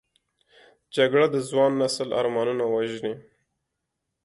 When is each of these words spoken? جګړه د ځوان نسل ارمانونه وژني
جګړه 0.95 1.27
د 1.33 1.37
ځوان 1.49 1.71
نسل 1.81 2.09
ارمانونه 2.19 2.63
وژني 2.67 3.13